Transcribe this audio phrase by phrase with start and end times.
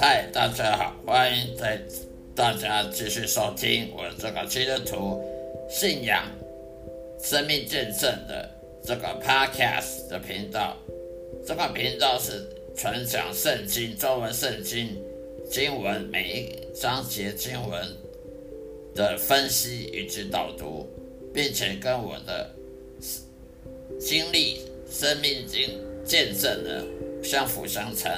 [0.00, 1.82] 嗨，大家好，欢迎在
[2.32, 5.20] 大家继续收听我这个基督徒
[5.68, 6.22] 信仰
[7.20, 8.48] 生命见证的
[8.84, 10.76] 这个 podcast 的频道。
[11.44, 14.96] 这个频道是传讲圣经、中文圣经
[15.50, 17.84] 经文每一章节经文
[18.94, 20.86] 的分析以及导读，
[21.34, 22.48] 并且跟我的
[23.98, 26.84] 经历、生命经见证呢
[27.20, 28.08] 相辅相成。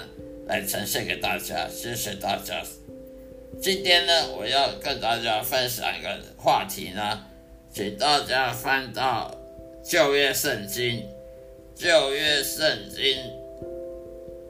[0.51, 2.61] 来呈现给大家，谢谢大家。
[3.63, 7.25] 今天呢，我要跟大家分享一个话题呢，
[7.73, 9.33] 请大家翻到
[9.85, 11.07] 旧约圣经，
[11.77, 13.17] 旧约圣经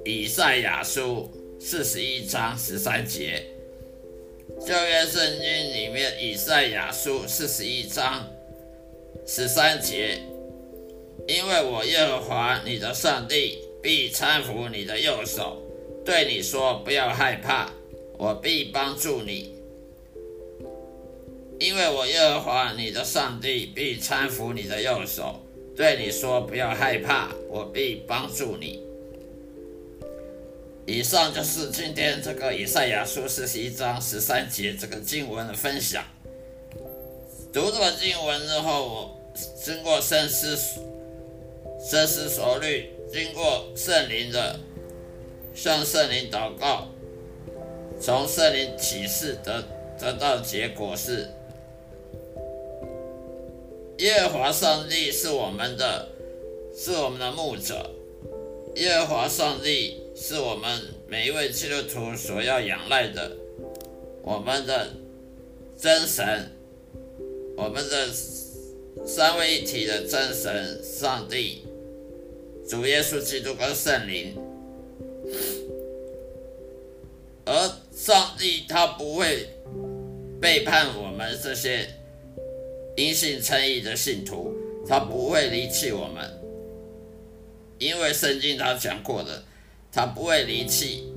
[0.06, 1.30] 以赛亚书
[1.60, 3.44] 四十一章十三节。
[4.58, 8.26] 旧约圣经里面以赛亚书四十一章
[9.26, 10.18] 十三节，
[11.28, 15.66] 因为我耶和华你的上帝必搀扶你的右手。
[16.10, 17.70] 对你说：“不要害怕，
[18.18, 19.54] 我必帮助你，
[21.60, 25.38] 因为我耶和华你的上帝必搀扶你的右手。”
[25.76, 28.82] 对你说：“不要害怕，我必帮助你。”
[30.84, 36.02] 以上就是今天这个以赛亚书四十一章十三节这个经文的分享。
[37.52, 39.20] 读这个经文之后，我
[39.62, 40.56] 经过深思、
[41.88, 44.58] 深思熟虑，经过圣灵的。
[45.54, 46.88] 向圣灵祷告，
[48.00, 49.62] 从圣灵启示得
[49.98, 51.28] 得到结果是：
[53.98, 56.08] 耶和华上帝是我们的，
[56.74, 57.90] 是我们的牧者。
[58.76, 63.32] 耶和华上帝是我们每一位基督徒所要仰赖的，
[64.22, 64.88] 我们的
[65.76, 66.52] 真神，
[67.56, 68.08] 我们的
[69.04, 71.64] 三位一体的真神上帝，
[72.66, 74.34] 主耶稣基督跟圣灵。
[77.44, 79.48] 而上帝他不会
[80.40, 81.88] 背叛我们这些
[82.96, 84.54] 因信称义的信徒，
[84.86, 86.30] 他不会离弃我们，
[87.78, 89.42] 因为圣经他讲过的，
[89.92, 91.12] 他不会离弃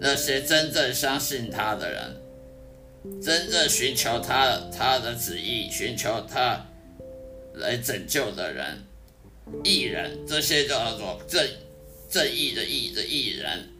[0.00, 6.66] 那些真正相信他的人，真正寻求他他的旨意、寻求他
[7.54, 8.84] 来拯救的人，
[9.64, 11.46] 义人，这些叫做正
[12.10, 13.70] 正义的义的义人。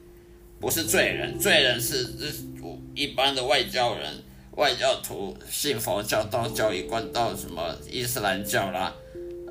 [0.60, 2.06] 不是罪人，罪人是
[2.94, 4.22] 一般的外教人、
[4.56, 8.94] 外教徒，信佛教、道教、一贯道什么伊斯兰教啦，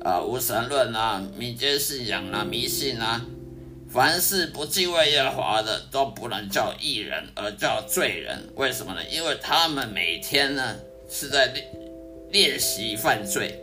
[0.04, 3.26] 啊，无神论啊，民间信仰啊，迷信啊，
[3.90, 8.48] 凡是不敬畏耶和华的，都不能叫义人，而叫罪人。
[8.54, 9.00] 为什么呢？
[9.10, 10.76] 因为他们每天呢
[11.10, 11.66] 是在练
[12.30, 13.58] 练习犯罪，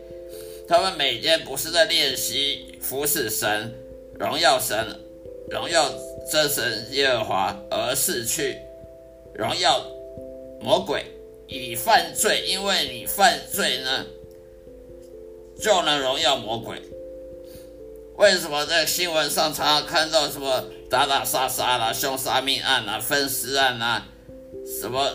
[0.68, 3.74] 他们每天不是在练习服侍神、
[4.20, 5.00] 荣耀神、
[5.50, 5.90] 荣耀
[6.30, 8.58] 真神耶和华，而是去
[9.34, 9.82] 荣耀
[10.60, 11.06] 魔鬼，
[11.48, 14.06] 以犯罪，因为你犯罪呢，
[15.60, 16.82] 就能荣耀魔鬼。
[18.18, 24.08] 为什么在新闻上常常看到什么打打杀杀啦、凶杀命案啦、分尸案啦，
[24.82, 25.14] 什么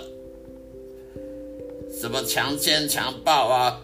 [2.01, 3.83] 什么强奸强暴啊，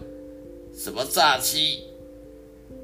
[0.74, 1.84] 什么诈欺，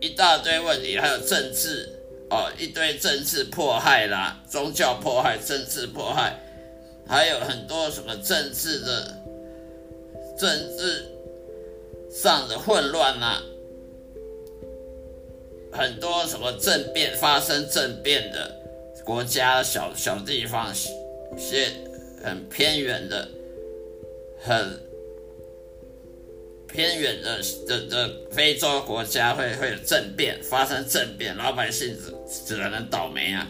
[0.00, 1.93] 一大堆问题，还有政治
[2.30, 6.40] 哦，一堆政治迫害啦、宗教迫害、政治迫害，
[7.06, 9.22] 还有很多什么政治的
[10.38, 11.06] 政治
[12.10, 13.42] 上的混乱啊。
[15.72, 18.54] 很多什么政变发生政变的
[19.04, 20.72] 国家，小小地方，
[21.36, 21.68] 些
[22.22, 23.28] 很偏远的、
[24.40, 24.80] 很
[26.74, 33.46] 偏远的的的非洲国家会会有政变发生政变，老百姓只只能倒霉啊！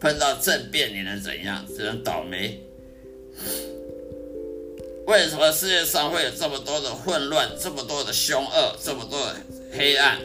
[0.00, 1.64] 碰到政变你能怎样？
[1.68, 2.60] 只能倒霉。
[5.06, 9.36] 为什么世界上会有这么多的混乱，这么多的凶恶，这么多的
[9.72, 10.18] 黑暗？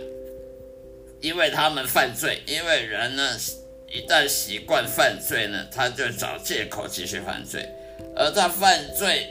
[1.22, 3.38] 因为他们犯罪，因为人呢，
[3.88, 7.70] 一旦习惯犯罪呢，他就找借口继续犯罪，
[8.16, 9.28] 而他犯罪，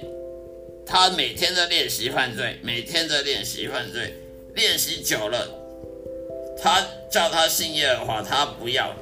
[0.88, 4.14] 他每天在练习犯罪，每天在练习犯罪，
[4.55, 5.46] 练习久了，
[6.58, 8.96] 他叫他信耶和华，他不要，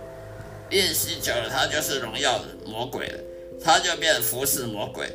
[0.69, 3.21] 练习久了，他就是荣耀魔鬼了，
[3.63, 5.09] 他就变服侍魔鬼，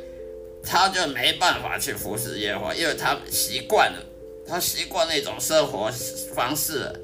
[0.64, 4.02] 他就没办法去服侍耶和华，因为他习惯了，
[4.48, 5.90] 他习惯那种生活
[6.34, 7.00] 方式了。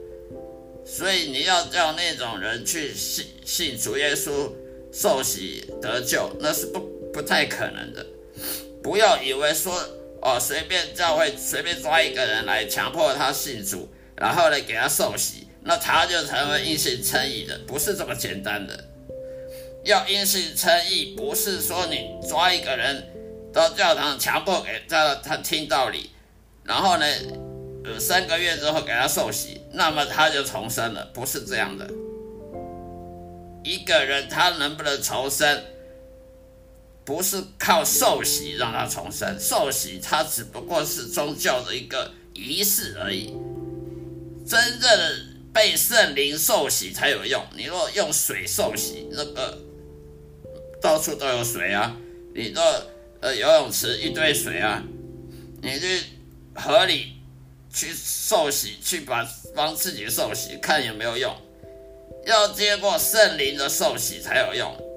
[0.87, 4.51] 所以你要叫那种人去信信主耶稣
[4.91, 6.81] 受洗得救，那是不
[7.13, 8.07] 不太可能的。
[8.89, 9.79] 不要以为说
[10.23, 13.87] 哦，随便教会随便抓一个人来强迫他信主，
[14.17, 18.83] 然后呢给他受洗，那他就成为因信称义的，不是这么简单的。
[19.85, 23.05] 要因信称义，不是说你抓一个人
[23.53, 26.09] 到教堂强迫给他他听道理，
[26.65, 27.05] 然后呢？
[27.99, 31.87] 三个月之后给他受洗，那么他就重生了，不是这样的。
[33.63, 35.63] 一个人他能不能重生，
[37.09, 43.35] 不是靠受洗让他重生，受洗他只不过是宗教的一个仪式而已。
[44.47, 45.17] 真正的
[45.51, 47.43] 被圣灵受洗才有用。
[47.57, 49.57] 你若用水受洗，那个
[50.83, 51.97] 到处都有水啊，
[52.35, 52.63] 你若
[53.21, 54.85] 呃游泳池一堆水啊，
[55.63, 56.03] 你去
[56.55, 57.15] 河里。
[57.71, 61.33] 去受洗，去把帮自己受洗，看有没有用。
[62.27, 64.88] 要接过圣灵的受洗才有用。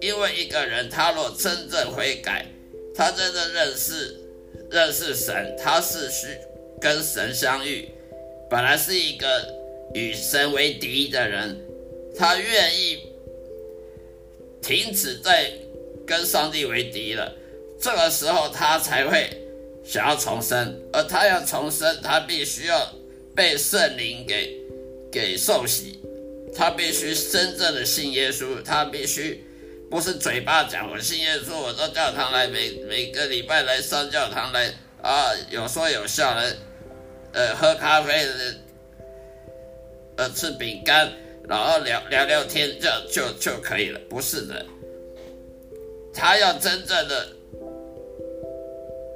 [0.00, 2.46] 因为一个人他若真正悔改，
[2.94, 4.16] 他真正认识
[4.70, 6.26] 认识神，他是需
[6.80, 7.88] 跟神相遇。
[8.50, 9.26] 本来是一个
[9.94, 11.60] 与神为敌的人，
[12.16, 12.98] 他愿意
[14.62, 15.52] 停止在
[16.06, 17.34] 跟上帝为敌了。
[17.80, 19.42] 这个时候他才会。
[19.88, 22.92] 想要重生，而他要重生，他必须要
[23.36, 24.60] 被圣灵给
[25.12, 26.00] 给受洗，
[26.52, 29.44] 他必须真正的信耶稣，他必须
[29.90, 36.52] 不是嘴巴讲我信耶稣，我到教堂来，每每个礼拜来上教堂来啊，有说有笑来，
[37.32, 38.26] 呃，喝咖啡，
[40.16, 41.12] 呃，吃饼干，
[41.48, 44.66] 然后聊聊聊天，这样就就可以了，不是的，
[46.12, 47.28] 他要真正的。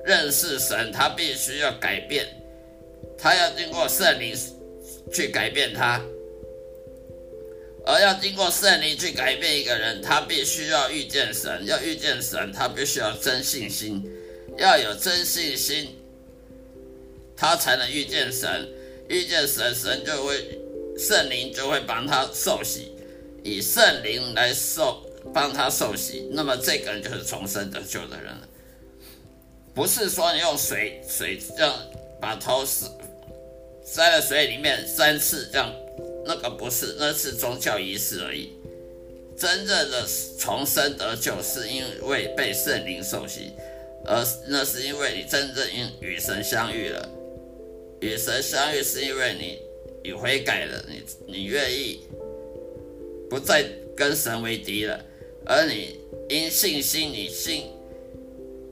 [0.02, 2.26] 认识神，他必须要改变，
[3.18, 4.34] 他要经过圣灵
[5.12, 6.00] 去改变他，
[7.86, 14.04] 而要经过圣灵去改变一个人，他必须要遇见神，要遇见神，他必须要真信心，
[14.58, 15.96] 要有真信心，
[17.36, 18.68] 他才能遇见神，
[19.08, 20.58] 遇见神，神就会
[20.98, 22.92] 圣灵就会帮他受洗，
[23.42, 28.46] 以圣灵来受帮他受洗，那么这个人就是重生得救的人了。
[29.72, 31.74] 不是说你用水水这样
[32.20, 32.86] 把头塞
[33.84, 35.72] 塞在水里面三次这样，
[36.24, 38.50] 那个不是，那是宗教仪式而已。
[39.36, 40.06] 真正的
[40.38, 43.52] 重生得救是因为被圣灵受洗，
[44.04, 47.08] 而那是因为你真正与与神相遇了。
[48.00, 49.58] 与神相遇是因为你
[50.04, 52.00] 你悔改了，你你愿意
[53.28, 53.64] 不再
[53.96, 55.04] 跟神为敌了，
[55.46, 55.98] 而你
[56.28, 57.70] 因信心，你信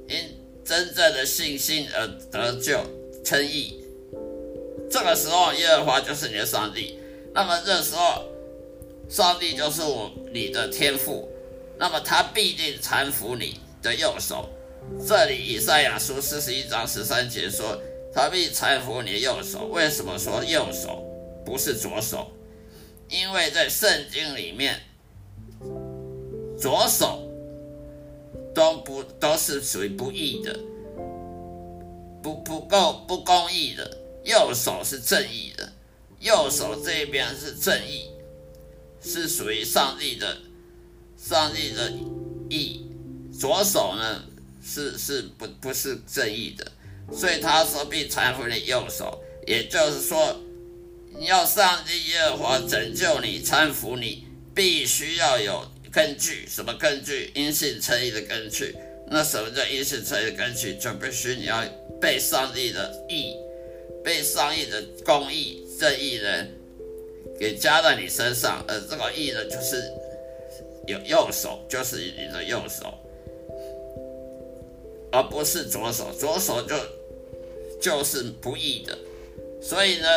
[0.09, 0.37] 因。
[0.65, 2.79] 真正的信心而得救
[3.25, 3.83] 称义，
[4.91, 6.98] 这个时候耶和华就是你的上帝。
[7.39, 8.25] 那么这时候，
[9.09, 11.29] 上帝就是我你的天赋，
[11.79, 14.49] 那么他必定搀扶你的右手。
[15.07, 17.81] 这里以赛亚书四十一章十三节说
[18.13, 19.67] ：“他必搀扶你右手。
[19.67, 21.05] 为什么说右手
[21.47, 22.27] 不是左手？
[23.09, 24.81] 因为在圣经里面，
[26.59, 27.23] 左手
[28.53, 30.59] 都不都是属于不义的，
[32.21, 33.97] 不不够不公义的。
[34.25, 35.73] 右手是正义的，
[36.21, 38.11] 右手这边是正义，
[39.03, 40.39] 是属于上帝的，
[41.17, 41.93] 上帝的
[42.49, 42.87] 义。
[43.39, 44.25] 左手呢
[44.65, 46.73] 是是不不是正义的，
[47.13, 50.41] 所以他说必搀扶你右手，也就是说。
[51.11, 56.47] 你要上帝耶和华拯救你、搀扶你，必须要有根据。
[56.47, 57.33] 什么根据？
[57.35, 58.77] 因信称义的根据。
[59.11, 60.77] 那什么叫因信称义的根据？
[60.77, 61.65] 就必须你要
[62.01, 63.35] 被上帝的义、
[64.05, 66.53] 被上帝的公义、正义人
[67.39, 68.65] 给加在你身上。
[68.67, 69.83] 而这个义呢，就是
[70.87, 72.93] 有右手，就是你的右手，
[75.13, 76.13] 而不是左手。
[76.13, 76.77] 左手就
[77.81, 78.99] 就是不义的。
[79.63, 80.09] 所以呢？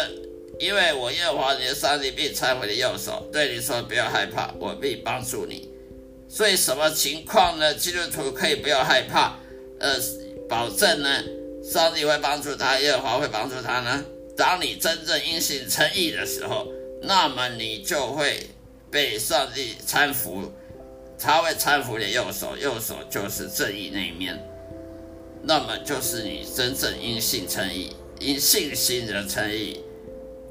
[0.59, 5.67] 因为我耶和华你的上帝必拆回你右手，对你说不要害怕，我必帮助你。
[6.29, 7.73] 所以什么情况呢？
[7.73, 9.39] 基督徒可以不要害怕，
[9.79, 9.95] 呃，
[10.47, 11.23] 保证呢，
[11.63, 14.05] 上帝会帮助他，耶和华会帮助他呢。
[14.41, 16.67] 当你真正因信称义的时候，
[17.03, 18.47] 那么你就会
[18.89, 20.51] 被上帝搀扶，
[21.19, 24.43] 他会搀扶你右手，右手就是正义那一面，
[25.43, 29.79] 那么就是你真正因信称义，因信心的称义。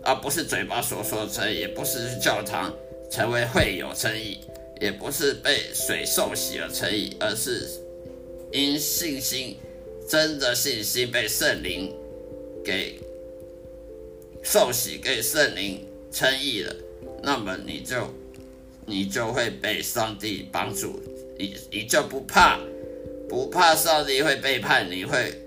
[0.04, 2.73] 而不是嘴巴所说的称义，也不是教堂
[3.11, 4.38] 成为会有称义，
[4.80, 7.68] 也不是被水受洗而称义，而是
[8.52, 9.56] 因信心
[10.09, 11.92] 真的信心被圣灵
[12.64, 13.00] 给
[14.42, 16.75] 受洗，给圣灵称义了，
[17.23, 18.12] 那么你就
[18.87, 21.00] 你就会被上帝帮助，
[21.38, 22.59] 你你就不怕
[23.28, 25.40] 不怕上帝会背叛你，会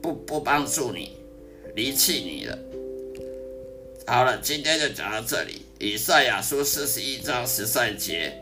[0.00, 1.12] 不不帮助你，
[1.74, 2.58] 离弃你了。
[4.06, 5.62] 好了，今天就讲到这里。
[5.78, 8.32] 以赛亚书四十一章十三节，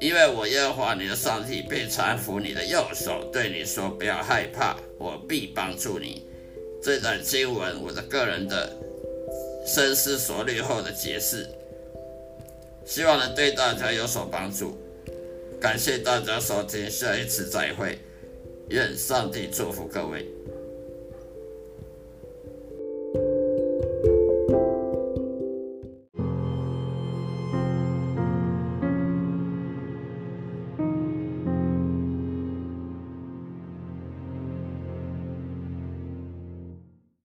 [0.00, 6.24] 因为我耶和华你的上帝被搀扶你的右手，对你说不要害怕，我必帮助你。
[6.82, 8.72] 这段经文，我的个人的
[9.66, 11.46] 深思熟虑后的解释，
[12.84, 14.78] 希望能对大家有所帮助。
[15.60, 17.98] 感谢大家收听，下一次再会，
[18.68, 20.26] 愿上帝祝福各位。